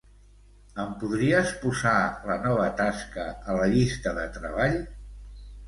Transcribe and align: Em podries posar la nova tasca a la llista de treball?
Em 0.83 0.95
podries 1.03 1.51
posar 1.65 1.93
la 2.31 2.39
nova 2.47 2.65
tasca 2.81 3.29
a 3.53 3.61
la 3.63 3.71
llista 3.77 4.17
de 4.21 4.27
treball? 4.41 4.83